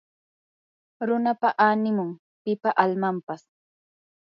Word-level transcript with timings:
runapa 1.07 1.49
animun; 1.69 2.09
pipa 2.43 2.69
almanpas 2.83 3.41